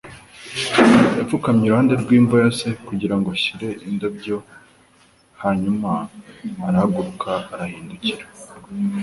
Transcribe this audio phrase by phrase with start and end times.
[1.17, 4.37] Yapfukamye iruhande rw'imva ya se kugira ngo ashyire indabyo,
[5.41, 5.89] hanyuma
[6.67, 8.23] arahaguruka arahindukira.